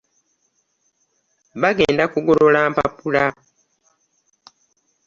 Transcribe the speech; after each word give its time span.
Bagenda 1.61 2.03
kugolola 2.13 2.59
mpapula. 2.71 3.25